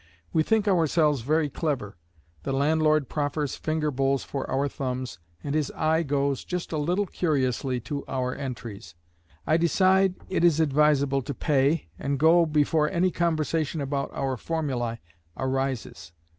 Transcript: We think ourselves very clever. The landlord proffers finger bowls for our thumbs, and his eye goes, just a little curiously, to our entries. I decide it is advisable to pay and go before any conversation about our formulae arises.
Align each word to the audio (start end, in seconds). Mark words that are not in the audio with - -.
We 0.33 0.41
think 0.41 0.67
ourselves 0.67 1.21
very 1.21 1.47
clever. 1.47 1.95
The 2.41 2.53
landlord 2.53 3.07
proffers 3.07 3.55
finger 3.55 3.91
bowls 3.91 4.23
for 4.23 4.49
our 4.49 4.67
thumbs, 4.67 5.19
and 5.43 5.53
his 5.53 5.69
eye 5.75 6.01
goes, 6.01 6.43
just 6.43 6.71
a 6.71 6.79
little 6.79 7.05
curiously, 7.05 7.79
to 7.81 8.03
our 8.07 8.33
entries. 8.33 8.95
I 9.45 9.57
decide 9.57 10.15
it 10.27 10.43
is 10.43 10.59
advisable 10.59 11.21
to 11.21 11.35
pay 11.35 11.89
and 11.99 12.17
go 12.17 12.47
before 12.47 12.89
any 12.89 13.11
conversation 13.11 13.79
about 13.79 14.09
our 14.11 14.37
formulae 14.37 14.97
arises. 15.37 16.13